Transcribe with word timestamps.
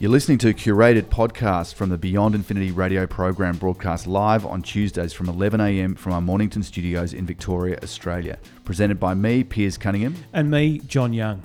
You're 0.00 0.10
listening 0.10 0.38
to 0.38 0.48
a 0.48 0.52
curated 0.52 1.04
podcast 1.04 1.74
from 1.74 1.88
the 1.88 1.96
Beyond 1.96 2.34
Infinity 2.34 2.72
radio 2.72 3.06
program 3.06 3.56
broadcast 3.56 4.08
live 4.08 4.44
on 4.44 4.60
Tuesdays 4.60 5.12
from 5.12 5.28
11am 5.28 5.96
from 5.96 6.12
our 6.12 6.20
Mornington 6.20 6.64
studios 6.64 7.14
in 7.14 7.24
Victoria, 7.26 7.78
Australia. 7.80 8.38
Presented 8.64 8.98
by 8.98 9.14
me, 9.14 9.44
Piers 9.44 9.78
Cunningham. 9.78 10.16
And 10.32 10.50
me, 10.50 10.80
John 10.80 11.12
Young. 11.12 11.42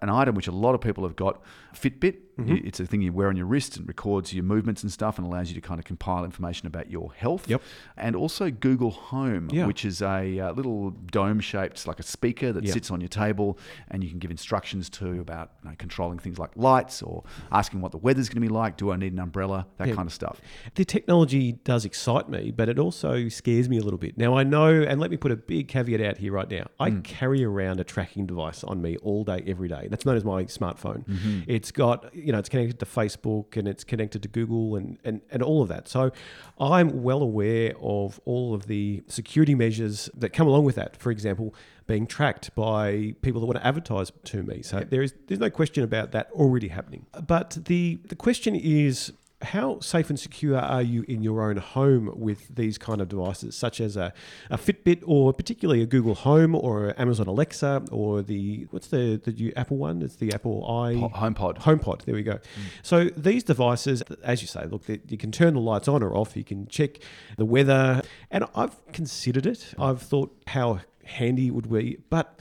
An 0.00 0.08
item 0.08 0.34
which 0.34 0.48
a 0.48 0.52
lot 0.52 0.74
of 0.74 0.80
people 0.80 1.04
have 1.04 1.14
got 1.14 1.42
Fitbit. 1.74 2.16
Mm-hmm. 2.46 2.66
It's 2.66 2.80
a 2.80 2.86
thing 2.86 3.02
you 3.02 3.12
wear 3.12 3.28
on 3.28 3.36
your 3.36 3.46
wrist 3.46 3.76
and 3.76 3.86
records 3.86 4.32
your 4.32 4.44
movements 4.44 4.82
and 4.82 4.90
stuff 4.92 5.18
and 5.18 5.26
allows 5.26 5.48
you 5.48 5.54
to 5.54 5.60
kind 5.60 5.78
of 5.78 5.84
compile 5.84 6.24
information 6.24 6.66
about 6.66 6.90
your 6.90 7.12
health. 7.12 7.48
Yep. 7.48 7.62
And 7.96 8.16
also 8.16 8.50
Google 8.50 8.90
Home, 8.90 9.48
Yeah. 9.52 9.66
which 9.66 9.84
is 9.84 10.02
a 10.02 10.38
uh, 10.40 10.52
little 10.52 10.90
dome 10.90 11.40
shaped, 11.40 11.86
like 11.86 12.00
a 12.00 12.02
speaker 12.02 12.52
that 12.52 12.64
Yep. 12.64 12.72
sits 12.72 12.90
on 12.90 13.00
your 13.00 13.08
table 13.08 13.58
and 13.88 14.02
you 14.04 14.10
can 14.10 14.18
give 14.18 14.30
instructions 14.30 14.88
to 14.90 15.20
about 15.20 15.52
you 15.62 15.70
know, 15.70 15.76
controlling 15.78 16.18
things 16.18 16.38
like 16.38 16.50
lights 16.56 17.02
or 17.02 17.24
asking 17.50 17.80
what 17.80 17.92
the 17.92 17.98
weather's 17.98 18.28
going 18.28 18.42
to 18.42 18.48
be 18.48 18.52
like. 18.52 18.76
Do 18.76 18.90
I 18.92 18.96
need 18.96 19.12
an 19.12 19.18
umbrella? 19.18 19.66
That 19.78 19.88
Yeah. 19.88 19.94
kind 19.94 20.06
of 20.06 20.12
stuff. 20.12 20.40
The 20.74 20.84
technology 20.84 21.52
does 21.64 21.84
excite 21.84 22.28
me, 22.28 22.50
but 22.50 22.68
it 22.68 22.78
also 22.78 23.28
scares 23.28 23.68
me 23.68 23.78
a 23.78 23.82
little 23.82 23.98
bit. 23.98 24.16
Now, 24.18 24.36
I 24.36 24.42
know, 24.44 24.68
and 24.82 25.00
let 25.00 25.10
me 25.10 25.16
put 25.16 25.30
a 25.32 25.36
big 25.36 25.68
caveat 25.68 26.00
out 26.00 26.16
here 26.18 26.32
right 26.32 26.50
now. 26.50 26.66
I 26.80 26.90
carry 26.90 27.44
around 27.44 27.80
a 27.80 27.84
tracking 27.84 28.26
device 28.26 28.62
on 28.64 28.80
me 28.80 28.96
all 28.98 29.24
day, 29.24 29.42
every 29.46 29.68
day. 29.68 29.88
That's 29.90 30.06
known 30.06 30.16
as 30.16 30.24
my 30.24 30.44
smartphone. 30.44 31.04
It's 31.46 31.70
got, 31.70 32.14
you 32.14 32.31
know, 32.31 32.31
it's 32.38 32.48
connected 32.48 32.78
to 32.78 32.86
Facebook 32.86 33.56
and 33.56 33.66
it's 33.66 33.84
connected 33.84 34.22
to 34.22 34.28
Google 34.28 34.76
and, 34.76 34.98
and, 35.04 35.20
and 35.30 35.42
all 35.42 35.62
of 35.62 35.68
that. 35.68 35.88
So 35.88 36.12
I'm 36.58 37.02
well 37.02 37.22
aware 37.22 37.74
of 37.80 38.20
all 38.24 38.54
of 38.54 38.66
the 38.66 39.02
security 39.08 39.54
measures 39.54 40.08
that 40.14 40.30
come 40.30 40.46
along 40.46 40.64
with 40.64 40.76
that. 40.76 40.96
For 40.96 41.10
example, 41.10 41.54
being 41.86 42.06
tracked 42.06 42.54
by 42.54 43.14
people 43.22 43.40
that 43.40 43.46
want 43.46 43.58
to 43.58 43.66
advertise 43.66 44.12
to 44.24 44.42
me. 44.42 44.62
So 44.62 44.80
there 44.80 45.02
is 45.02 45.14
there's 45.26 45.40
no 45.40 45.50
question 45.50 45.84
about 45.84 46.12
that 46.12 46.30
already 46.32 46.68
happening. 46.68 47.06
But 47.26 47.58
the 47.64 47.98
the 48.06 48.16
question 48.16 48.54
is 48.54 49.12
how 49.42 49.80
safe 49.80 50.08
and 50.10 50.18
secure 50.18 50.58
are 50.58 50.82
you 50.82 51.04
in 51.08 51.22
your 51.22 51.42
own 51.42 51.56
home 51.56 52.12
with 52.14 52.54
these 52.54 52.78
kind 52.78 53.00
of 53.00 53.08
devices, 53.08 53.56
such 53.56 53.80
as 53.80 53.96
a, 53.96 54.12
a 54.50 54.56
Fitbit 54.56 55.02
or 55.06 55.32
particularly 55.32 55.82
a 55.82 55.86
Google 55.86 56.14
Home 56.14 56.54
or 56.54 56.98
Amazon 57.00 57.26
Alexa 57.26 57.84
or 57.90 58.22
the 58.22 58.66
what's 58.70 58.88
the 58.88 59.20
the 59.22 59.32
new 59.32 59.52
Apple 59.56 59.76
one? 59.76 60.02
It's 60.02 60.16
the 60.16 60.32
Apple 60.32 60.64
i 60.64 60.94
Po- 60.94 61.08
HomePod. 61.08 61.58
HomePod. 61.58 62.04
There 62.04 62.14
we 62.14 62.22
go. 62.22 62.34
Mm. 62.34 62.40
So 62.82 63.04
these 63.16 63.42
devices, 63.42 64.02
as 64.22 64.42
you 64.42 64.48
say, 64.48 64.64
look, 64.66 64.84
you 64.88 65.18
can 65.18 65.32
turn 65.32 65.54
the 65.54 65.60
lights 65.60 65.88
on 65.88 66.02
or 66.02 66.16
off. 66.16 66.36
You 66.36 66.44
can 66.44 66.66
check 66.68 66.98
the 67.36 67.44
weather, 67.44 68.02
and 68.30 68.44
I've 68.54 68.84
considered 68.92 69.46
it. 69.46 69.74
I've 69.78 70.02
thought 70.02 70.36
how 70.48 70.80
handy 71.04 71.48
it 71.48 71.50
would 71.50 71.70
be, 71.70 71.98
but 72.10 72.40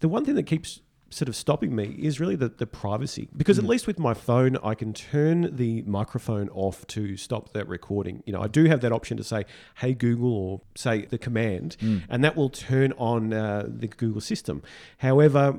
the 0.00 0.08
one 0.08 0.24
thing 0.24 0.34
that 0.36 0.44
keeps 0.44 0.80
sort 1.10 1.28
of 1.28 1.36
stopping 1.36 1.74
me 1.74 1.96
is 1.98 2.20
really 2.20 2.36
the, 2.36 2.48
the 2.48 2.66
privacy. 2.66 3.28
Because 3.36 3.58
at 3.58 3.64
least 3.64 3.86
with 3.86 3.98
my 3.98 4.14
phone 4.14 4.56
i 4.62 4.74
can 4.74 4.92
turn 4.92 5.56
the 5.56 5.82
microphone 5.82 6.48
off 6.50 6.86
to 6.88 7.16
stop 7.16 7.52
that 7.52 7.68
recording. 7.68 8.22
You 8.26 8.32
know 8.32 8.42
i 8.42 8.48
do 8.48 8.64
have 8.64 8.80
that 8.80 8.92
option 8.92 9.16
to 9.16 9.24
say 9.24 9.44
hey 9.76 9.94
google 9.94 10.32
or 10.32 10.60
say 10.74 11.06
the 11.06 11.18
command 11.18 11.76
and 12.08 12.24
that 12.24 12.36
will 12.36 12.50
turn 12.50 12.92
on 12.98 13.32
uh, 13.32 13.64
the 13.66 13.88
google 13.88 14.20
system. 14.20 14.62
However 14.98 15.54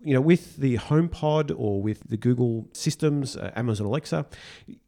you 0.00 0.14
know, 0.14 0.20
with 0.20 0.56
the 0.56 0.76
HomePod 0.76 1.52
or 1.56 1.82
with 1.82 2.08
the 2.08 2.16
Google 2.16 2.68
systems, 2.72 3.36
uh, 3.36 3.50
Amazon 3.56 3.86
Alexa, 3.86 4.26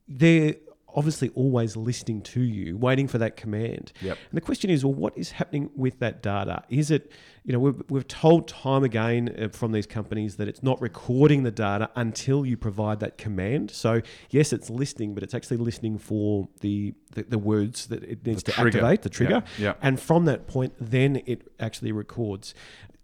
they're 0.06 0.55
obviously 0.94 1.30
always 1.34 1.77
listening 1.77 2.22
to 2.22 2.41
you, 2.41 2.77
waiting 2.77 3.08
for 3.08 3.19
that 3.19 3.36
command. 3.36 3.92
Yep. 4.00 4.19
And 4.30 4.36
the 4.36 4.41
question 4.41 4.70
is, 4.70 4.84
well, 4.84 4.94
what 4.94 5.16
is 5.16 5.33
happening 5.33 5.70
with 5.74 5.98
that 6.00 6.22
data? 6.22 6.62
Is 6.69 6.91
it, 6.91 7.10
you 7.44 7.52
know, 7.52 7.58
we've, 7.58 7.83
we've 7.88 8.08
told 8.08 8.48
time 8.48 8.84
again 8.84 9.34
uh, 9.38 9.48
from 9.48 9.72
these 9.72 9.86
companies 9.86 10.36
that 10.36 10.48
it's 10.48 10.62
not 10.62 10.80
recording 10.80 11.42
the 11.42 11.50
data 11.50 11.91
until 11.96 12.44
you 12.44 12.56
provide 12.56 13.00
that 13.00 13.18
command. 13.18 13.70
So 13.70 14.02
yes, 14.30 14.52
it's 14.52 14.70
listening, 14.70 15.14
but 15.14 15.22
it's 15.22 15.34
actually 15.34 15.58
listening 15.58 15.98
for 15.98 16.48
the 16.61 16.94
the, 17.12 17.24
the 17.24 17.38
words 17.38 17.88
that 17.88 18.05
it 18.05 18.24
needs 18.24 18.42
The 18.44 18.52
to 18.52 18.61
trigger. 18.61 18.78
activate, 18.78 19.02
the 19.02 19.08
trigger. 19.08 19.42
Yeah, 19.58 19.64
yeah. 19.64 19.74
And 19.83 19.98
from 19.98 20.27
that 20.27 20.46
point, 20.46 20.74
then 20.80 21.22
it 21.27 21.48
actually 21.58 21.92
records. 21.92 22.55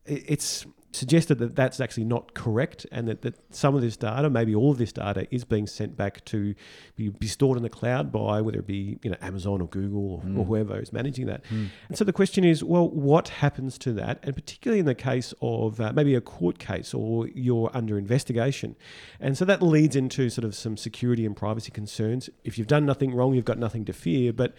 It's 0.04 0.64
suggested 0.96 1.38
that 1.38 1.54
that's 1.54 1.78
actually 1.80 2.04
not 2.04 2.34
correct 2.34 2.86
and 2.90 3.06
that, 3.08 3.22
that 3.22 3.34
some 3.54 3.74
of 3.74 3.82
this 3.82 3.96
data, 3.96 4.28
maybe 4.30 4.54
all 4.54 4.70
of 4.72 4.78
this 4.78 4.92
data, 4.92 5.26
is 5.30 5.44
being 5.44 5.66
sent 5.66 5.96
back 5.96 6.24
to 6.26 6.54
be, 6.96 7.08
be 7.10 7.26
stored 7.26 7.56
in 7.56 7.62
the 7.62 7.68
cloud 7.70 8.10
by 8.10 8.40
whether 8.40 8.58
it 8.58 8.66
be 8.66 8.98
you 9.02 9.10
know 9.10 9.16
Amazon 9.20 9.60
or 9.60 9.68
Google 9.68 10.12
or, 10.14 10.18
Hmm. 10.20 10.38
or 10.38 10.44
whoever 10.46 10.80
is 10.80 10.92
managing 10.92 11.26
that. 11.26 11.42
And 11.50 11.96
so 11.98 12.04
the 12.04 12.12
question 12.12 12.42
is, 12.44 12.64
well, 12.64 12.88
what 12.88 13.28
happens 13.28 13.78
to 13.78 13.92
that? 13.94 14.18
And 14.22 14.34
particularly 14.34 14.80
in 14.80 14.86
the 14.86 14.94
case 14.94 15.34
of 15.42 15.80
uh, 15.80 15.92
maybe 15.92 16.14
a 16.14 16.20
court 16.20 16.58
case 16.58 16.94
or 16.94 17.28
you're 17.28 17.70
under 17.74 17.98
investigation. 17.98 18.74
And 19.20 19.36
so 19.38 19.44
that 19.44 19.62
leads 19.62 19.94
into 19.96 20.30
sort 20.30 20.44
of 20.44 20.54
some 20.54 20.76
security 20.76 21.26
and 21.26 21.36
privacy 21.36 21.70
concerns. 21.70 22.30
If 22.44 22.56
you've 22.58 22.66
done 22.66 22.86
nothing 22.86 23.14
wrong, 23.14 23.34
you've 23.34 23.44
got 23.44 23.58
nothing 23.58 23.84
to 23.86 23.92
fear. 23.92 24.32
But 24.32 24.54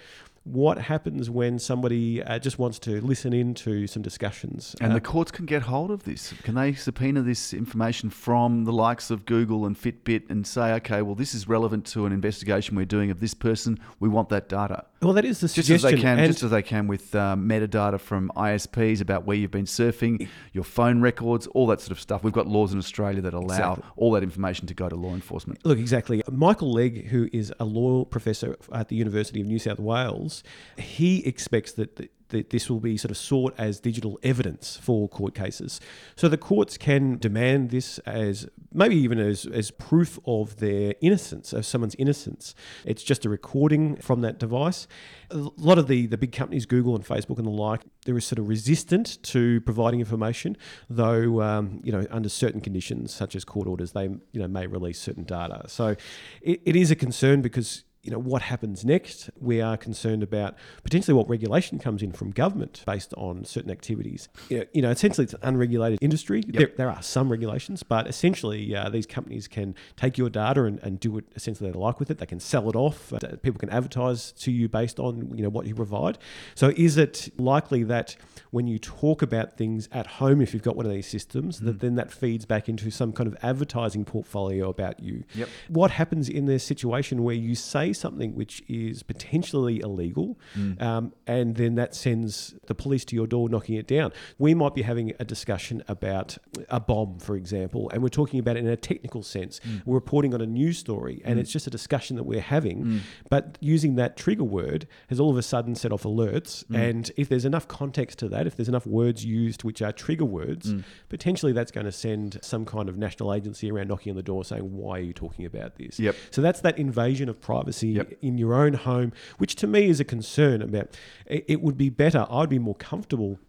what 0.52 0.78
happens 0.78 1.30
when 1.30 1.60
somebody 1.60 2.24
uh, 2.24 2.40
just 2.40 2.58
wants 2.58 2.80
to 2.80 3.02
listen 3.02 3.34
in 3.34 3.54
to 3.56 3.88
some 3.88 4.02
discussions? 4.02 4.76
And 4.82 4.92
Uh, 4.92 4.96
the 4.96 5.02
courts 5.02 5.32
can 5.32 5.46
get 5.46 5.64
hold 5.64 5.92
of 5.92 6.04
this. 6.04 6.34
Can 6.44 6.56
they 6.56 6.74
subpoena 6.74 7.22
this 7.22 7.54
information 7.54 8.10
from 8.10 8.66
the 8.66 8.72
likes 8.72 9.12
of 9.12 9.26
Google 9.26 9.66
and 9.66 9.76
Fitbit 9.76 10.30
and 10.30 10.48
say, 10.48 10.74
okay, 10.74 11.02
well, 11.02 11.16
this 11.16 11.34
is 11.36 11.48
relevant 11.48 11.86
to 11.88 12.06
an 12.06 12.14
investigation 12.14 12.76
we're 12.76 12.86
doing 12.86 13.12
of 13.12 13.20
this 13.20 13.34
person. 13.34 13.80
We 14.00 14.10
want 14.10 14.30
that 14.30 14.48
data. 14.48 14.86
Well, 15.02 15.14
that 15.14 15.26
is 15.26 15.40
the 15.40 15.48
Just 15.48 15.58
as 15.58 15.66
suggestion. 15.82 15.96
they 15.96 16.02
can, 16.02 16.20
and- 16.20 16.28
just 16.32 16.44
as 16.44 16.52
they 16.52 16.62
can 16.62 16.88
with 16.88 17.14
um, 17.16 17.48
metadata 17.48 18.00
from 18.00 18.32
ISPs 18.36 19.02
about 19.02 19.26
where 19.26 19.38
you've 19.38 19.52
been 19.52 19.66
surfing, 19.66 20.28
your 20.54 20.64
phone 20.64 21.02
records, 21.02 21.48
all 21.48 21.68
that 21.68 21.82
sort 21.82 21.92
of 21.92 22.00
stuff. 22.00 22.24
We've 22.24 22.34
got 22.34 22.48
laws 22.48 22.74
in 22.74 22.80
Australia 22.80 23.22
that 23.22 23.34
allow 23.34 23.46
Exactly. 23.74 23.84
all 23.96 24.12
that 24.14 24.24
information 24.24 24.68
to 24.68 24.74
go 24.74 24.90
to 24.90 24.96
law 24.96 25.14
enforcement. 25.14 25.60
Look, 25.66 25.78
exactly. 25.80 26.24
Michael 26.32 26.72
Legg, 26.74 27.08
who 27.08 27.30
is 27.32 27.54
a 27.60 27.66
law 27.66 28.06
professor 28.06 28.56
at 28.74 28.90
the 28.90 28.96
University 28.96 29.42
of 29.42 29.48
New 29.48 29.60
South 29.60 29.80
Wales, 29.80 30.44
he 30.78 31.26
expects 31.26 31.72
that, 31.74 32.10
that, 32.30 32.50
this 32.50 32.70
will 32.70 32.80
be 32.80 32.98
sort 32.98 33.12
of 33.12 33.18
sought 33.18 33.54
as 33.58 33.80
digital 33.80 34.20
evidence 34.24 34.78
for 34.82 35.08
court 35.10 35.34
cases. 35.36 35.80
So 36.16 36.28
the 36.28 36.38
courts 36.38 36.78
can 36.78 37.18
demand 37.18 37.70
this 37.70 38.00
as 38.00 38.48
maybe 38.74 38.96
even 38.96 39.20
as, 39.20 39.46
as 39.46 39.72
proof 39.72 40.20
of 40.26 40.58
their 40.58 40.94
innocence, 41.02 41.54
of 41.54 41.66
someone's 41.66 41.96
innocence. 41.96 42.54
It's 42.86 43.04
just 43.04 43.26
a 43.26 43.30
recording 43.30 43.96
from 43.98 44.22
that 44.22 44.40
device. 44.40 44.88
A 45.32 45.38
lot 45.58 45.78
of 45.78 45.88
the, 45.88 46.06
the 46.08 46.18
big 46.18 46.32
companies, 46.32 46.66
Google 46.66 46.96
and 46.96 47.06
Facebook 47.06 47.38
and 47.38 47.46
the 47.46 47.52
like, 47.52 47.82
they're 48.06 48.20
sort 48.20 48.40
of 48.40 48.48
resistant 48.48 49.22
to 49.24 49.62
providing 49.62 50.00
information, 50.00 50.58
though 50.90 51.42
um, 51.42 51.82
you 51.84 51.92
know 51.92 52.06
under 52.10 52.30
certain 52.30 52.62
conditions, 52.62 53.14
such 53.14 53.36
as 53.36 53.44
court 53.44 53.68
orders, 53.68 53.92
they 53.92 54.06
you 54.06 54.40
know 54.40 54.48
may 54.48 54.66
release 54.66 55.00
certain 55.00 55.24
data. 55.24 55.66
So 55.68 55.96
it, 56.42 56.62
it 56.66 56.76
is 56.76 56.90
a 56.90 56.96
concern 56.96 57.42
because 57.42 57.84
you 58.08 58.14
know 58.14 58.20
what 58.20 58.42
happens 58.42 58.86
next. 58.86 59.30
We 59.42 59.60
are 59.60 59.76
concerned 59.76 60.24
about 60.24 60.56
potentially 60.82 61.14
what 61.14 61.28
regulation 61.28 61.78
comes 61.78 62.02
in 62.02 62.14
from 62.14 62.32
government 62.32 62.82
based 62.86 63.14
on 63.16 63.44
certain 63.44 63.70
activities. 63.70 64.30
You 64.48 64.60
know, 64.60 64.66
you 64.72 64.82
know 64.82 64.92
essentially 64.92 65.26
it's 65.26 65.34
an 65.34 65.42
unregulated 65.44 66.00
industry. 66.02 66.42
There, 66.48 66.72
there 66.78 66.90
are 66.90 67.02
some 67.02 67.28
regulations, 67.30 67.84
but 67.84 68.08
essentially 68.08 68.74
uh, 68.74 68.88
these 68.88 69.06
companies 69.06 69.50
can 69.50 69.76
take 69.98 70.18
your 70.18 70.30
data 70.30 70.64
and, 70.64 70.80
and 70.80 71.02
do 71.02 71.12
what 71.12 71.26
essentially 71.36 71.70
they 71.70 71.78
like 71.78 72.00
with 72.00 72.10
it. 72.10 72.20
They 72.20 72.26
can 72.26 72.40
sell 72.40 72.70
it 72.70 72.78
off. 72.78 73.12
Uh, 73.12 73.20
people 73.42 73.60
can 73.60 73.70
advertise 73.72 74.32
to 74.32 74.52
you 74.52 74.70
based 74.70 75.02
on 75.02 75.34
you 75.36 75.44
know 75.44 75.50
what 75.50 75.66
you 75.66 75.76
provide. 75.76 76.18
So 76.56 76.72
is 76.78 76.96
it 76.96 77.30
likely 77.38 77.84
that 77.84 78.16
when 78.52 78.68
you 78.68 78.80
talk 78.80 79.22
about 79.22 79.58
things 79.58 79.90
at 79.92 80.08
home, 80.08 80.40
if 80.40 80.54
you've 80.54 80.64
got 80.64 80.78
one 80.78 80.86
of 80.86 80.94
these 80.94 81.08
systems, 81.08 81.60
that 81.60 81.82
then 81.82 81.96
that 81.96 82.10
feeds 82.10 82.46
back 82.46 82.70
into 82.70 82.90
some 82.90 83.12
kind 83.12 83.28
of 83.28 83.36
advertising 83.44 84.06
portfolio 84.06 84.70
about 84.70 85.02
you? 85.02 85.26
Yep. 85.36 85.50
What 85.68 85.92
happens 85.92 86.30
in 86.30 86.46
this 86.46 86.64
situation 86.64 87.24
where 87.24 87.36
you 87.36 87.54
say 87.54 87.92
something 87.98 88.36
which 88.36 88.64
is 88.68 89.04
potentially 89.04 89.80
illegal, 89.80 90.40
mm. 90.56 90.82
um, 90.82 91.14
and 91.26 91.56
then 91.56 91.76
that 91.76 91.96
sends 91.96 92.56
the 92.68 92.76
police 92.76 93.06
to 93.06 93.16
your 93.16 93.28
door 93.28 93.50
knocking 93.50 93.76
it 93.76 93.88
down? 93.88 94.12
We 94.38 94.54
might 94.54 94.76
be 94.76 94.84
having 94.84 95.14
a 95.20 95.26
discussion 95.26 95.84
about 95.88 96.38
a 96.70 96.80
bomb, 96.80 97.20
for 97.20 97.36
example, 97.36 97.90
and 97.90 98.02
we're 98.02 98.10
talking 98.10 98.40
about 98.40 98.58
it 98.58 98.60
in 98.60 98.68
a 98.68 98.78
technical 98.78 99.24
sense. 99.24 99.60
Mm. 99.60 99.82
We're 99.86 99.96
reporting 99.96 100.34
on 100.34 100.42
a 100.42 100.46
news 100.46 100.78
story, 100.78 101.22
and 101.26 101.38
mm. 101.38 101.42
it's 101.42 101.52
just 101.52 101.68
a 101.68 101.72
discussion 101.72 102.16
that 102.18 102.24
we're 102.24 102.42
having, 102.42 103.02
but 103.30 103.58
using 103.60 103.96
that 103.96 104.18
trigger 104.18 104.44
word 104.44 104.88
has 105.10 105.20
all 105.20 105.30
of 105.30 105.38
a 105.38 105.42
sudden 105.42 105.76
set 105.76 105.92
off 105.92 106.04
alerts. 106.04 106.64
And 106.74 107.12
if 107.18 107.30
there's 107.30 107.46
enough 107.46 107.68
context 107.68 108.20
to 108.20 108.30
that, 108.30 108.48
if 108.48 108.56
there's 108.56 108.70
enough 108.70 108.86
words 108.86 109.26
used 109.26 109.64
which 109.64 109.82
are 109.82 109.92
trigger 109.92 110.26
words, 110.26 110.74
potentially 111.10 111.54
that's 111.54 111.72
going 111.72 111.86
to 111.86 111.92
send 111.92 112.40
some 112.42 112.66
kind 112.66 112.90
of 112.90 112.98
national 112.98 113.34
agency 113.34 113.72
around 113.72 113.88
knocking 113.88 114.12
on 114.12 114.16
the 114.16 114.24
door 114.24 114.44
saying, 114.44 114.62
Why 114.62 115.00
are 115.00 115.02
you 115.02 115.14
talking 115.14 115.46
about 115.46 115.76
this? 115.76 116.00
Yep. 116.00 116.16
So 116.32 116.42
that's 116.42 116.62
that 116.62 116.78
invasion 116.78 117.30
of 117.30 117.42
privacy 117.42 117.87
Yep. 117.96 118.14
in 118.22 118.38
your 118.38 118.54
own 118.54 118.74
home, 118.74 119.14
which 119.38 119.56
to 119.56 119.68
me 119.68 119.88
is 119.88 120.00
a 120.00 120.06
concern 120.06 120.62
about 120.62 120.98
it 121.26 121.62
would 121.62 121.78
be 121.78 121.90
better, 121.90 122.26
I'd 122.30 122.50
be 122.50 122.60
more 122.60 122.76
comfortable 122.76 123.40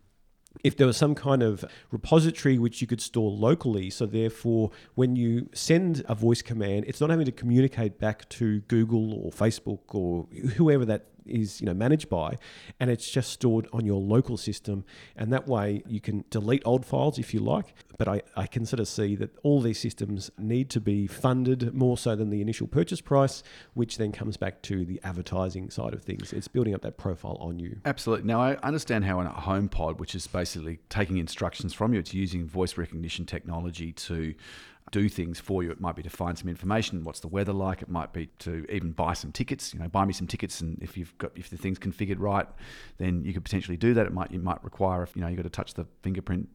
if 0.64 0.76
there 0.76 0.86
was 0.86 0.96
some 0.96 1.14
kind 1.14 1.42
of 1.42 1.64
repository 1.90 2.58
which 2.58 2.80
you 2.80 2.86
could 2.86 3.00
store 3.00 3.30
locally, 3.30 3.90
so 3.90 4.06
therefore 4.06 4.70
when 4.94 5.16
you 5.16 5.48
send 5.52 6.04
a 6.08 6.14
voice 6.14 6.42
command, 6.42 6.84
it's 6.88 7.00
not 7.00 7.10
having 7.10 7.26
to 7.26 7.32
communicate 7.32 7.98
back 7.98 8.28
to 8.30 8.60
Google 8.62 9.14
or 9.14 9.30
Facebook 9.30 9.94
or 9.94 10.26
whoever 10.56 10.84
that 10.86 11.06
is 11.28 11.60
you 11.60 11.66
know 11.66 11.74
managed 11.74 12.08
by, 12.08 12.36
and 12.80 12.90
it's 12.90 13.10
just 13.10 13.30
stored 13.30 13.68
on 13.72 13.84
your 13.84 14.00
local 14.00 14.36
system, 14.36 14.84
and 15.16 15.32
that 15.32 15.46
way 15.46 15.82
you 15.86 16.00
can 16.00 16.24
delete 16.30 16.62
old 16.64 16.84
files 16.84 17.18
if 17.18 17.34
you 17.34 17.40
like. 17.40 17.74
But 17.98 18.08
I, 18.08 18.22
I 18.36 18.46
can 18.46 18.64
sort 18.64 18.80
of 18.80 18.88
see 18.88 19.16
that 19.16 19.36
all 19.42 19.60
these 19.60 19.78
systems 19.78 20.30
need 20.38 20.70
to 20.70 20.80
be 20.80 21.06
funded 21.06 21.74
more 21.74 21.98
so 21.98 22.14
than 22.14 22.30
the 22.30 22.40
initial 22.40 22.68
purchase 22.68 23.00
price, 23.00 23.42
which 23.74 23.98
then 23.98 24.12
comes 24.12 24.36
back 24.36 24.62
to 24.62 24.84
the 24.84 25.00
advertising 25.02 25.70
side 25.70 25.94
of 25.94 26.02
things. 26.02 26.32
It's 26.32 26.48
building 26.48 26.74
up 26.74 26.82
that 26.82 26.96
profile 26.96 27.36
on 27.40 27.58
you. 27.58 27.80
Absolutely. 27.84 28.26
Now 28.26 28.40
I 28.40 28.56
understand 28.56 29.04
how 29.04 29.20
in 29.20 29.26
a 29.26 29.32
HomePod, 29.32 29.98
which 29.98 30.14
is 30.14 30.26
basically 30.26 30.78
taking 30.88 31.18
instructions 31.18 31.74
from 31.74 31.92
you, 31.92 32.00
it's 32.00 32.14
using 32.14 32.46
voice 32.46 32.76
recognition 32.76 33.26
technology 33.26 33.92
to 33.92 34.34
do 34.90 35.08
things 35.08 35.38
for 35.40 35.62
you. 35.62 35.70
It 35.70 35.80
might 35.80 35.96
be 35.96 36.02
to 36.02 36.10
find 36.10 36.38
some 36.38 36.48
information. 36.48 37.04
What's 37.04 37.20
the 37.20 37.28
weather 37.28 37.52
like? 37.52 37.82
It 37.82 37.88
might 37.88 38.12
be 38.12 38.26
to 38.40 38.64
even 38.70 38.92
buy 38.92 39.12
some 39.12 39.32
tickets. 39.32 39.74
You 39.74 39.80
know, 39.80 39.88
buy 39.88 40.04
me 40.04 40.12
some 40.12 40.26
tickets, 40.26 40.60
and 40.60 40.78
if 40.82 40.96
you've 40.96 41.16
got 41.18 41.32
if 41.36 41.50
the 41.50 41.56
thing's 41.56 41.78
configured 41.78 42.18
right, 42.18 42.46
then 42.98 43.24
you 43.24 43.32
could 43.32 43.44
potentially 43.44 43.76
do 43.76 43.94
that. 43.94 44.06
It 44.06 44.12
might 44.12 44.30
you 44.30 44.40
might 44.40 44.62
require 44.64 45.02
if 45.02 45.14
you 45.14 45.22
know 45.22 45.28
you 45.28 45.36
got 45.36 45.42
to 45.42 45.50
touch 45.50 45.74
the 45.74 45.86
fingerprint 46.02 46.48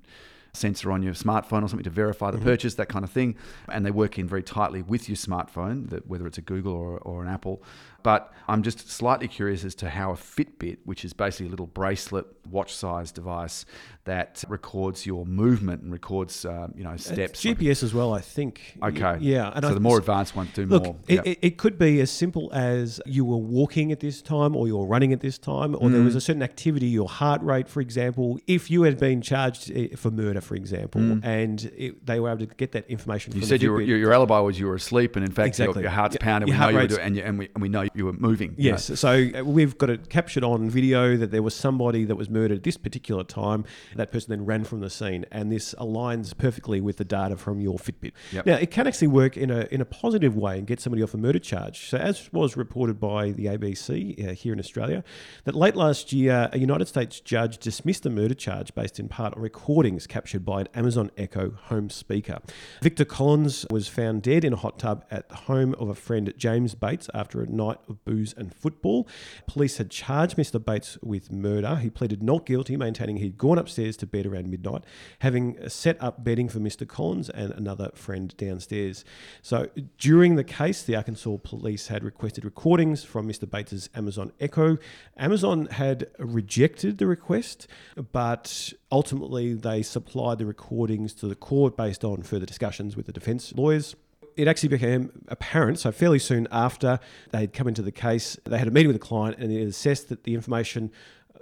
sensor 0.54 0.92
on 0.92 1.02
your 1.02 1.14
smartphone 1.14 1.64
or 1.64 1.68
something 1.68 1.84
to 1.84 1.90
verify 1.90 2.30
the 2.30 2.38
mm-hmm. 2.38 2.46
purchase, 2.46 2.76
that 2.76 2.88
kind 2.88 3.04
of 3.04 3.12
thing. 3.12 3.36
And 3.70 3.86
they 3.86 3.92
work 3.92 4.20
in 4.20 4.28
very 4.28 4.44
tightly 4.44 4.84
with 4.84 5.10
your 5.10 5.16
smartphone, 5.16 5.90
that 5.90 6.08
whether 6.08 6.28
it's 6.28 6.38
a 6.38 6.42
Google 6.42 6.74
or, 6.74 7.00
or 7.00 7.24
an 7.24 7.28
Apple. 7.28 7.64
But 8.04 8.34
I'm 8.48 8.64
just 8.64 8.90
slightly 8.90 9.28
curious 9.28 9.64
as 9.64 9.76
to 9.76 9.90
how 9.90 10.12
a 10.12 10.16
Fitbit, 10.16 10.80
which 10.84 11.06
is 11.06 11.14
basically 11.14 11.48
a 11.48 11.50
little 11.50 11.68
bracelet, 11.68 12.28
watch-sized 12.50 13.16
device 13.16 13.66
that 14.06 14.44
records 14.50 15.06
your 15.06 15.26
movement 15.26 15.82
and 15.82 15.92
records, 15.92 16.44
uh, 16.44 16.68
you 16.76 16.84
know, 16.84 16.98
steps. 16.98 17.44
It's 17.46 17.60
GPS 17.60 17.84
as 17.84 17.94
well, 17.94 18.14
I 18.14 18.20
think. 18.20 18.78
Okay. 18.84 19.18
Yeah. 19.22 19.52
And 19.56 19.64
so 19.64 19.72
I, 19.72 19.74
the 19.74 19.80
more 19.80 19.98
advanced 19.98 20.36
ones 20.36 20.50
do 20.54 20.66
look, 20.66 20.84
more. 20.84 20.96
It, 21.08 21.26
yep. 21.26 21.38
it, 21.42 21.58
could 21.58 21.80
be 21.80 22.02
as 22.02 22.12
simple 22.12 22.52
as 22.52 23.00
you 23.06 23.24
were 23.24 23.38
walking 23.38 23.94
at 23.94 24.02
this 24.02 24.22
time, 24.22 24.58
or 24.58 24.68
you 24.68 24.78
were 24.78 24.86
running 24.86 25.14
at 25.14 25.22
this 25.22 25.38
time, 25.38 25.74
or 25.76 25.88
mm. 25.88 25.94
there 25.94 26.02
was 26.02 26.16
a 26.16 26.22
certain 26.22 26.44
activity, 26.44 26.88
your 26.88 27.08
heart 27.08 27.42
rate, 27.42 27.70
for 27.70 27.80
example. 27.80 28.40
If 28.46 28.70
you 28.70 28.84
had 28.84 29.00
been 29.00 29.22
charged 29.22 29.72
eh, 29.74 29.96
for 29.96 30.12
murder, 30.12 30.42
for 30.42 30.56
example, 30.56 31.00
mm. 31.00 31.24
and 31.24 31.64
it, 31.78 32.06
they 32.06 32.20
were 32.20 32.30
able 32.30 32.46
to 32.46 32.56
get 32.56 32.74
that 32.74 32.90
information. 32.90 33.34
You 33.34 33.44
said 33.44 33.62
your, 33.62 33.80
your 33.80 34.12
alibi 34.14 34.40
was 34.40 34.60
you 34.60 34.68
were 34.68 34.76
asleep, 34.76 35.16
and 35.16 35.24
in 35.24 35.32
fact, 35.32 35.48
exactly. 35.48 35.76
your, 35.76 35.84
your 35.84 35.92
heart's 35.92 36.18
pounding. 36.20 36.50
Your 36.50 36.56
we 36.56 36.60
heart 36.60 36.74
know 36.74 36.80
you 36.80 36.84
were 36.84 36.88
doing, 36.88 37.02
and, 37.02 37.16
you, 37.16 37.24
and, 37.24 37.40
we, 37.40 37.50
and 37.56 37.62
we 37.62 37.70
know 37.70 37.88
you 37.96 38.06
were 38.06 38.14
moving. 38.14 38.56
Yes. 38.58 38.90
You 38.90 38.94
know. 38.94 38.96
So 38.96 39.40
uh, 39.40 39.44
we've 39.44 39.78
got 39.78 39.90
it 39.90 40.10
captured 40.10 40.44
on 40.44 40.70
video 40.70 41.18
that 41.18 41.32
there 41.32 41.44
was 41.44 41.56
somebody 41.56 42.06
that 42.06 42.16
was 42.16 42.30
murdered 42.30 42.58
at 42.58 42.64
this 42.64 42.78
particular 42.78 43.24
time. 43.24 43.66
That 43.96 44.12
person 44.12 44.32
then 44.32 44.46
ran 44.46 44.64
from 44.64 44.80
the 44.80 44.90
scene, 44.90 45.26
and 45.32 45.52
this 45.52 45.74
aligns 45.76 46.38
perfectly 46.38 46.82
with 46.82 46.98
the 46.98 47.06
data 47.06 47.38
from 47.38 47.60
your 47.60 47.78
Fitbit. 47.78 48.14
Yep. 48.32 48.46
Now, 48.46 48.56
it 48.56 48.72
can 48.72 48.88
actually 48.88 49.08
work 49.08 49.38
in 49.38 49.52
a 49.52 49.68
in 49.72 49.82
a 49.82 49.86
positive 49.86 50.36
way 50.36 50.58
and 50.58 50.68
get 50.68 50.80
somebody 50.80 51.04
off 51.04 51.14
a 51.14 51.18
murder 51.18 51.40
charge. 51.40 51.90
So, 51.90 51.98
as 51.98 52.32
was 52.32 52.58
reported 52.58 53.00
by 53.00 53.32
the 53.32 53.46
ABC 53.46 54.30
uh, 54.30 54.34
here 54.34 54.54
in 54.54 54.60
Australia, 54.60 55.04
that 55.46 55.56
late 55.56 55.76
last 55.76 56.14
year, 56.14 56.50
a 56.52 56.60
United 56.60 56.88
States 56.88 57.20
judge 57.20 57.58
dismissed 57.58 58.06
a 58.06 58.10
murder 58.10 58.34
charge 58.34 58.74
based 58.76 59.00
in 59.00 59.08
part 59.08 59.34
on 59.36 59.42
recordings 59.42 60.08
captured 60.08 60.46
by 60.46 60.62
an 60.62 60.68
Amazon 60.74 61.12
Echo 61.18 61.52
home 61.52 61.90
speaker. 61.90 62.40
Victor 62.82 63.06
Collins 63.06 63.66
was 63.70 63.88
found 63.88 64.22
dead 64.22 64.44
in 64.44 64.54
a 64.54 64.58
hot 64.58 64.80
tub 64.80 65.06
at 65.12 65.30
the 65.30 65.36
home 65.36 65.76
of 65.76 65.90
a 65.90 65.96
friend, 65.96 66.34
James 66.38 66.76
Bates, 66.76 67.10
after 67.14 67.42
a 67.42 67.48
night 67.48 67.78
of 67.88 68.04
booze 68.06 68.34
and 68.38 68.54
football. 68.54 69.08
Police 69.48 69.78
had 69.78 69.90
charged 69.90 70.38
Mr. 70.38 70.64
Bates 70.64 70.98
with 71.02 71.32
murder. 71.32 71.76
He 71.78 71.90
pleaded 71.90 72.24
not 72.24 72.46
guilty, 72.46 72.78
maintaining 72.78 73.18
he'd 73.18 73.38
gone 73.38 73.58
upstairs 73.58 73.98
to 73.98 74.08
bed 74.08 74.26
around 74.26 74.50
midnight, 74.50 74.84
having 75.20 75.58
set 75.70 76.02
up 76.02 76.24
bedding 76.24 76.50
for 76.50 76.60
Mr. 76.60 76.88
Collins 76.88 77.30
and 77.30 77.52
another 77.54 77.92
friend 77.94 78.36
downstairs. 78.38 79.04
So 79.42 79.70
during 79.98 80.36
the 80.36 80.44
case, 80.44 80.84
the 80.84 80.96
Arkansas 80.96 81.38
police 81.44 81.88
had 81.88 82.04
requested 82.04 82.46
recordings 82.46 83.04
from 83.04 83.28
Mr. 83.28 83.50
Bates's 83.50 83.90
Amazon 83.96 84.32
Echo. 84.40 84.78
Amazon 85.18 85.68
had 85.68 86.08
rejected 86.20 86.98
the 86.98 87.08
request, 87.08 87.68
but 88.12 88.74
ultimately 88.92 89.54
they 89.54 89.82
supplied 89.82 90.38
the 90.38 90.46
recordings 90.46 91.14
to 91.16 91.28
the 91.28 91.36
court 91.36 91.76
based 91.76 92.04
on 92.04 92.24
further 92.24 92.46
discussions 92.46 92.96
with 92.96 93.06
the 93.06 93.12
defence 93.12 93.54
lawyers 93.54 93.96
it 94.36 94.48
actually 94.48 94.70
became 94.70 95.12
apparent, 95.28 95.80
so 95.80 95.92
fairly 95.92 96.20
soon 96.20 96.48
after 96.52 97.00
they 97.32 97.42
had 97.42 97.54
come 97.54 97.68
into 97.68 97.82
the 97.82 97.92
case, 97.92 98.38
they 98.46 98.58
had 98.58 98.68
a 98.68 98.72
meeting 98.72 98.88
with 98.88 98.96
the 98.96 99.06
client 99.06 99.38
and 99.38 99.52
it 99.52 99.62
assessed 99.68 100.10
that 100.10 100.24
the 100.24 100.34
information 100.34 100.92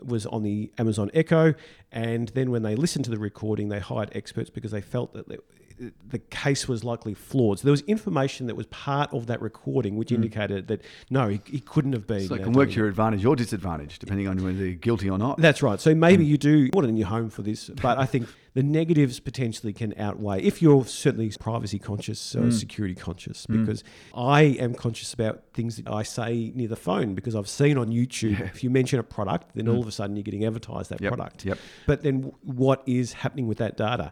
was 0.04 0.26
on 0.26 0.44
the 0.44 0.72
Amazon 0.78 1.12
Echo. 1.14 1.54
And 1.92 2.30
then 2.30 2.52
when 2.52 2.64
they 2.64 2.76
listened 2.76 3.06
to 3.06 3.12
the 3.12 3.20
recording, 3.20 3.70
they 3.70 3.80
hired 3.80 4.12
experts 4.14 4.50
because 4.50 4.72
they 4.72 4.82
felt 4.82 5.14
that 5.14 5.28
the 6.08 6.20
case 6.20 6.68
was 6.68 6.84
likely 6.84 7.14
flawed. 7.14 7.60
So 7.60 7.64
there 7.64 7.72
was 7.72 7.82
information 7.82 8.48
that 8.48 8.56
was 8.56 8.68
part 8.68 9.12
of 9.14 9.28
that 9.28 9.42
recording 9.42 9.96
which 9.98 10.10
mm. 10.10 10.16
indicated 10.16 10.68
that 10.68 10.82
no, 11.10 11.28
he, 11.28 11.42
he, 11.46 11.60
couldn't 11.60 11.94
have 11.94 12.06
been. 12.06 12.28
So 12.28 12.36
it 12.36 12.44
can 12.44 12.54
work 12.54 12.70
to 12.70 12.76
your 12.76 12.88
advantage 12.88 13.26
or 13.26 13.36
disadvantage 13.36 14.00
depending 14.00 14.28
on 14.28 14.38
whether 14.44 14.52
you're 14.52 14.74
guilty 14.74 15.10
or 15.10 15.18
not. 15.18 15.38
That's 15.38 15.64
right. 15.64 15.80
So 15.80 15.96
maybe 15.96 16.26
mm. 16.26 16.30
you 16.30 16.38
do 16.38 16.70
want 16.74 16.86
it 16.86 16.90
in 16.90 16.98
your 16.98 17.08
home 17.08 17.30
for 17.30 17.42
this, 17.42 17.70
but 17.70 17.98
I 17.98 18.06
think 18.06 18.28
the 18.53 18.63
negatives 18.63 19.19
potentially 19.19 19.74
can 19.74 19.94
outweigh 19.98 20.42
if 20.42 20.62
you're 20.62 20.86
certainly 20.86 21.31
privacy 21.39 21.80
conscious 21.80 22.36
or 22.36 22.44
mm. 22.44 22.53
security 22.53 22.95
conscious 22.95 23.45
mm. 23.45 23.59
because 23.59 23.83
I 24.13 24.42
am 24.42 24.74
conscious 24.74 25.13
about 25.13 25.44
things 25.53 25.77
that 25.77 25.89
I 25.89 26.03
say 26.03 26.51
near 26.53 26.68
the 26.68 26.75
phone 26.75 27.15
because 27.15 27.36
I've 27.36 27.48
seen 27.48 27.77
on 27.77 27.88
YouTube 27.89 28.39
yeah. 28.39 28.45
if 28.45 28.63
you 28.63 28.69
mention 28.69 29.00
a 29.00 29.03
product 29.03 29.56
then 29.56 29.65
mm. 29.65 29.74
all 29.74 29.81
of 29.81 29.88
a 29.88 29.92
sudden 29.92 30.15
you're 30.15 30.24
getting 30.24 30.45
advertised 30.45 30.89
that 30.89 31.01
yep. 31.01 31.13
product. 31.13 31.45
Yep. 31.45 31.57
But 31.88 32.03
then 32.03 32.31
what 32.44 32.83
is 32.86 33.13
happening 33.13 33.48
with 33.48 33.59
that 33.59 33.77
data? 33.77 34.12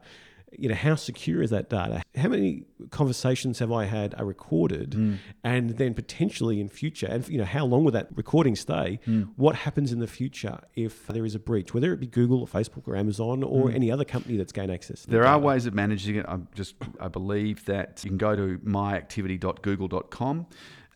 You 0.58 0.70
know, 0.70 0.76
how 0.76 0.96
secure 0.96 1.42
is 1.42 1.50
that 1.52 1.70
data? 1.70 2.02
How 2.16 2.30
many 2.30 2.66
conversations 2.90 3.60
have 3.60 3.72
I 3.72 3.86
had 3.86 4.16
are 4.16 4.26
recorded, 4.26 4.92
mm. 4.92 5.18
and 5.44 5.72
then 5.72 5.94
potentially 5.94 6.60
in 6.60 6.70
future, 6.70 7.08
and 7.08 7.28
you 7.28 7.38
know, 7.38 7.46
how 7.46 7.66
long 7.66 7.84
will 7.84 7.92
that 7.92 8.08
recording 8.16 8.56
stay? 8.56 9.00
Mm. 9.08 9.30
What 9.36 9.56
happens 9.56 9.92
in 9.92 10.00
the 10.00 10.08
future 10.08 10.60
if 10.76 11.08
there 11.08 11.26
is 11.26 11.36
a 11.36 11.40
breach, 11.40 11.74
whether 11.74 11.94
it 11.94 12.00
be 12.00 12.08
Google 12.08 12.42
or 12.42 12.48
Facebook 12.48 12.88
or 12.88 12.96
Amazon 12.96 13.44
or 13.44 13.70
mm. 13.70 13.76
any 13.76 13.92
other 13.92 14.06
company 14.06 14.38
that's 14.38 14.52
gained 14.52 14.72
access? 14.72 15.04
there 15.04 15.26
are 15.26 15.40
ways 15.40 15.66
of 15.66 15.74
managing 15.74 16.16
it. 16.16 16.26
I 16.28 16.40
just 16.56 16.76
I 17.00 17.08
believe 17.08 17.66
that 17.66 18.02
you 18.04 18.10
can 18.10 18.18
go 18.18 18.36
to 18.36 18.58
myactivity.google.com 18.60 20.48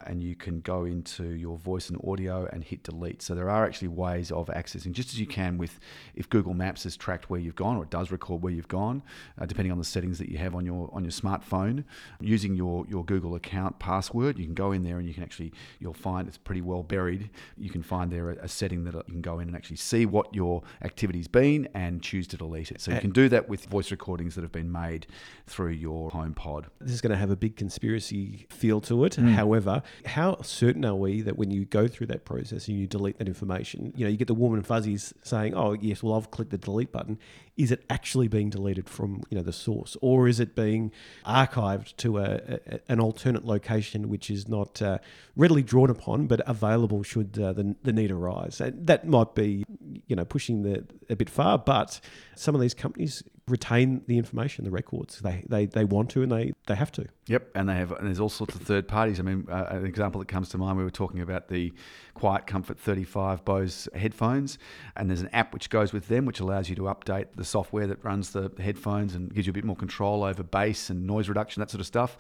and 0.05 0.21
you 0.21 0.35
can 0.35 0.61
go 0.61 0.85
into 0.85 1.23
your 1.23 1.57
voice 1.57 1.89
and 1.89 1.99
audio 2.05 2.47
and 2.51 2.63
hit 2.63 2.83
delete. 2.83 3.21
So 3.21 3.35
there 3.35 3.49
are 3.49 3.65
actually 3.65 3.89
ways 3.89 4.31
of 4.31 4.47
accessing, 4.47 4.91
just 4.91 5.09
as 5.09 5.19
you 5.19 5.27
can 5.27 5.57
with 5.57 5.79
if 6.15 6.29
Google 6.29 6.53
Maps 6.53 6.83
has 6.83 6.95
tracked 6.95 7.29
where 7.29 7.39
you've 7.39 7.55
gone 7.55 7.77
or 7.77 7.83
it 7.83 7.89
does 7.89 8.11
record 8.11 8.41
where 8.41 8.53
you've 8.53 8.67
gone, 8.67 9.03
uh, 9.39 9.45
depending 9.45 9.71
on 9.71 9.77
the 9.77 9.83
settings 9.83 10.19
that 10.19 10.29
you 10.29 10.37
have 10.37 10.55
on 10.55 10.65
your 10.65 10.89
on 10.93 11.03
your 11.03 11.11
smartphone. 11.11 11.83
Using 12.19 12.55
your 12.55 12.85
your 12.87 13.03
Google 13.05 13.35
account 13.35 13.79
password, 13.79 14.37
you 14.37 14.45
can 14.45 14.53
go 14.53 14.71
in 14.71 14.83
there 14.83 14.97
and 14.97 15.07
you 15.07 15.13
can 15.13 15.23
actually 15.23 15.53
you'll 15.79 15.93
find 15.93 16.27
it's 16.27 16.37
pretty 16.37 16.61
well 16.61 16.83
buried. 16.83 17.29
You 17.57 17.69
can 17.69 17.83
find 17.83 18.11
there 18.11 18.31
a, 18.31 18.35
a 18.43 18.47
setting 18.47 18.83
that 18.85 18.93
you 18.93 19.13
can 19.13 19.21
go 19.21 19.39
in 19.39 19.47
and 19.47 19.55
actually 19.55 19.77
see 19.77 20.05
what 20.05 20.33
your 20.33 20.63
activity's 20.81 21.27
been 21.27 21.67
and 21.73 22.01
choose 22.01 22.27
to 22.27 22.37
delete 22.37 22.71
it. 22.71 22.81
So 22.81 22.91
you 22.91 22.99
can 22.99 23.11
do 23.11 23.29
that 23.29 23.49
with 23.49 23.65
voice 23.65 23.91
recordings 23.91 24.35
that 24.35 24.41
have 24.41 24.51
been 24.51 24.71
made 24.71 25.07
through 25.47 25.71
your 25.71 26.11
HomePod. 26.11 26.65
This 26.79 26.93
is 26.93 27.01
going 27.01 27.11
to 27.11 27.17
have 27.17 27.31
a 27.31 27.35
big 27.35 27.55
conspiracy 27.55 28.45
feel 28.49 28.81
to 28.81 29.05
it. 29.05 29.13
Mm. 29.13 29.33
However, 29.33 29.83
how 30.05 30.41
certain 30.41 30.85
are 30.85 30.95
we 30.95 31.21
that 31.21 31.37
when 31.37 31.51
you 31.51 31.65
go 31.65 31.87
through 31.87 32.07
that 32.07 32.25
process 32.25 32.67
and 32.67 32.77
you 32.77 32.87
delete 32.87 33.17
that 33.17 33.27
information, 33.27 33.93
you 33.95 34.05
know, 34.05 34.11
you 34.11 34.17
get 34.17 34.27
the 34.27 34.33
warm 34.33 34.53
and 34.53 34.65
fuzzies 34.65 35.13
saying, 35.23 35.53
"Oh, 35.53 35.73
yes, 35.73 36.03
well, 36.03 36.15
I've 36.15 36.31
clicked 36.31 36.51
the 36.51 36.57
delete 36.57 36.91
button." 36.91 37.17
Is 37.55 37.71
it 37.71 37.83
actually 37.89 38.27
being 38.27 38.49
deleted 38.49 38.89
from 38.89 39.23
you 39.29 39.37
know 39.37 39.43
the 39.43 39.53
source, 39.53 39.95
or 40.01 40.27
is 40.27 40.39
it 40.39 40.55
being 40.55 40.91
archived 41.25 41.95
to 41.97 42.17
a, 42.17 42.59
a 42.67 42.79
an 42.89 42.99
alternate 42.99 43.45
location 43.45 44.09
which 44.09 44.29
is 44.29 44.47
not 44.47 44.81
uh, 44.81 44.97
readily 45.35 45.61
drawn 45.61 45.89
upon 45.89 46.27
but 46.27 46.41
available 46.47 47.03
should 47.03 47.37
uh, 47.39 47.53
the, 47.53 47.75
the 47.83 47.93
need 47.93 48.11
arise? 48.11 48.59
And 48.59 48.87
that 48.87 49.07
might 49.07 49.35
be 49.35 49.65
you 50.07 50.15
know 50.15 50.25
pushing 50.25 50.63
the 50.63 50.85
a 51.09 51.15
bit 51.15 51.29
far, 51.29 51.57
but 51.57 51.99
some 52.35 52.55
of 52.55 52.61
these 52.61 52.73
companies 52.73 53.23
retain 53.47 54.01
the 54.07 54.17
information, 54.17 54.63
the 54.63 54.71
records. 54.71 55.19
They, 55.19 55.43
they, 55.47 55.65
they 55.65 55.83
want 55.83 56.09
to 56.11 56.23
and 56.23 56.31
they, 56.31 56.53
they 56.67 56.75
have 56.75 56.91
to. 56.93 57.07
Yep, 57.27 57.51
and 57.55 57.69
they 57.69 57.75
have. 57.75 57.91
And 57.93 58.07
there's 58.07 58.19
all 58.19 58.29
sorts 58.29 58.53
of 58.53 58.61
third 58.61 58.85
parties. 58.85 59.19
I 59.19 59.23
mean, 59.23 59.47
uh, 59.49 59.67
an 59.69 59.85
example 59.85 60.19
that 60.19 60.27
comes 60.27 60.49
to 60.49 60.57
mind. 60.57 60.77
We 60.77 60.83
were 60.83 60.89
talking 60.89 61.21
about 61.21 61.47
the 61.47 61.71
Quiet 62.15 62.45
Comfort 62.45 62.77
35 62.77 63.45
Bose 63.45 63.87
headphones, 63.95 64.57
and 64.97 65.09
there's 65.09 65.21
an 65.21 65.29
app 65.31 65.53
which 65.53 65.69
goes 65.69 65.93
with 65.93 66.09
them, 66.09 66.25
which 66.25 66.41
allows 66.41 66.69
you 66.69 66.75
to 66.75 66.83
update 66.83 67.27
the 67.35 67.45
software 67.45 67.87
that 67.87 68.03
runs 68.03 68.31
the 68.31 68.51
headphones 68.59 69.15
and 69.15 69.33
gives 69.33 69.47
you 69.47 69.51
a 69.51 69.53
bit 69.53 69.63
more 69.63 69.75
control 69.75 70.23
over 70.23 70.43
bass 70.43 70.89
and 70.89 71.07
noise 71.07 71.29
reduction, 71.29 71.61
that 71.61 71.69
sort 71.69 71.79
of 71.79 71.87
stuff. 71.87 72.17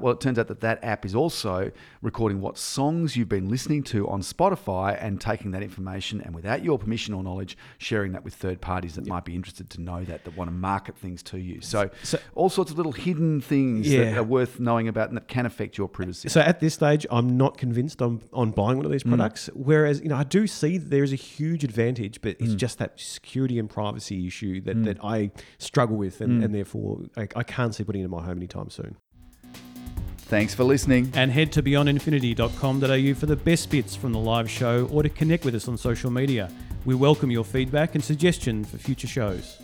Well, 0.00 0.12
it 0.12 0.20
turns 0.20 0.38
out 0.38 0.48
that 0.48 0.60
that 0.60 0.82
app 0.82 1.04
is 1.04 1.14
also 1.14 1.70
recording 2.02 2.40
what 2.40 2.58
songs 2.58 3.16
you've 3.16 3.28
been 3.28 3.48
listening 3.48 3.82
to 3.84 4.08
on 4.08 4.20
Spotify 4.20 4.96
and 5.00 5.20
taking 5.20 5.52
that 5.52 5.62
information 5.62 6.20
and 6.20 6.34
without 6.34 6.64
your 6.64 6.78
permission 6.78 7.14
or 7.14 7.22
knowledge, 7.22 7.56
sharing 7.78 8.12
that 8.12 8.24
with 8.24 8.34
third 8.34 8.60
parties 8.60 8.94
that 8.96 9.04
yep. 9.04 9.10
might 9.10 9.24
be 9.24 9.34
interested 9.34 9.70
to 9.70 9.80
know 9.80 10.04
that, 10.04 10.24
that 10.24 10.36
want 10.36 10.48
to 10.48 10.54
market 10.54 10.96
things 10.96 11.22
to 11.24 11.38
you. 11.38 11.60
So, 11.60 11.90
so 12.02 12.18
all 12.34 12.48
sorts 12.48 12.70
of 12.70 12.76
little 12.76 12.92
hidden 12.92 13.40
things 13.40 13.88
yeah. 13.88 14.04
that 14.04 14.18
are 14.18 14.22
worth 14.22 14.39
knowing 14.58 14.88
about 14.88 15.08
and 15.08 15.16
that 15.16 15.28
can 15.28 15.46
affect 15.46 15.76
your 15.76 15.88
privacy. 15.88 16.28
So 16.28 16.40
at 16.40 16.60
this 16.60 16.74
stage, 16.74 17.06
I'm 17.10 17.36
not 17.36 17.58
convinced 17.58 18.00
on, 18.02 18.22
on 18.32 18.50
buying 18.50 18.76
one 18.76 18.86
of 18.86 18.92
these 18.92 19.02
mm. 19.02 19.10
products. 19.10 19.48
Mm. 19.48 19.56
Whereas, 19.56 20.00
you 20.00 20.08
know, 20.08 20.16
I 20.16 20.24
do 20.24 20.46
see 20.46 20.78
there 20.78 21.02
is 21.02 21.12
a 21.12 21.16
huge 21.16 21.64
advantage, 21.64 22.20
but 22.20 22.36
it's 22.40 22.52
mm. 22.52 22.56
just 22.56 22.78
that 22.78 22.98
security 22.98 23.58
and 23.58 23.68
privacy 23.68 24.26
issue 24.26 24.60
that, 24.62 24.76
mm. 24.76 24.84
that 24.84 24.98
I 25.02 25.30
struggle 25.58 25.96
with 25.96 26.20
and, 26.20 26.40
mm. 26.40 26.44
and 26.44 26.54
therefore 26.54 27.02
I, 27.16 27.28
I 27.36 27.42
can't 27.42 27.74
see 27.74 27.84
putting 27.84 28.02
it 28.02 28.06
in 28.06 28.10
my 28.10 28.22
home 28.22 28.38
anytime 28.38 28.70
soon. 28.70 28.96
Thanks 30.30 30.54
for 30.54 30.62
listening. 30.62 31.10
And 31.14 31.32
head 31.32 31.50
to 31.52 31.62
beyondinfinity.com.au 31.62 33.14
for 33.14 33.26
the 33.26 33.34
best 33.34 33.68
bits 33.68 33.96
from 33.96 34.12
the 34.12 34.18
live 34.20 34.48
show 34.48 34.86
or 34.92 35.02
to 35.02 35.08
connect 35.08 35.44
with 35.44 35.56
us 35.56 35.66
on 35.66 35.76
social 35.76 36.10
media. 36.10 36.48
We 36.84 36.94
welcome 36.94 37.32
your 37.32 37.44
feedback 37.44 37.96
and 37.96 38.04
suggestion 38.04 38.64
for 38.64 38.78
future 38.78 39.08
shows. 39.08 39.58